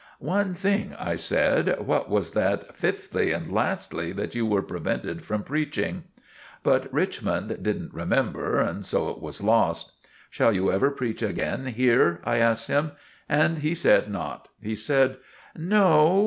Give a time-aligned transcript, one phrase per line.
[0.17, 1.79] "One thing," I said.
[1.85, 6.05] "What was that 'fifthly and lastly' that you were prevented from preaching?"
[6.63, 9.91] But Richmond didn't remember; so it was lost.
[10.31, 12.93] "Shall you ever preach again here?" I asked him.
[13.29, 14.47] And he said not.
[14.59, 15.17] He said—
[15.55, 16.19] "No.